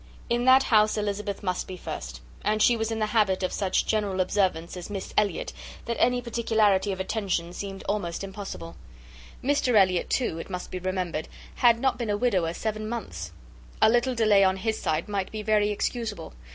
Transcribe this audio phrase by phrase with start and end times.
[0.31, 3.85] In that house Elizabeth must be first; and she was in the habit of such
[3.85, 5.53] general observance as "Miss Elliot,"
[5.85, 8.75] that any particularity of attention seemed almost impossible.
[9.43, 11.27] Mr Elliot, too, it must be remembered,
[11.57, 13.31] had not been a widower seven months.
[13.79, 16.33] A little delay on his side might be very excusable.